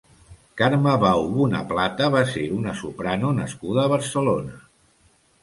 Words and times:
Carme 0.61 0.93
Bau 1.03 1.27
Bonaplata 1.35 2.07
va 2.15 2.23
ser 2.31 2.47
una 2.57 2.75
soprano 2.81 3.31
nascuda 3.43 3.85
a 3.85 3.93
Barcelona. 3.95 4.59